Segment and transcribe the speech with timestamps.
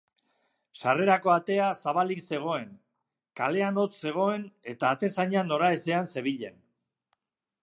[0.83, 2.65] Sarrerako atea zabalik zegoen,
[3.43, 6.63] kalean hotz zegoen eta atezaina noraezean zebilen.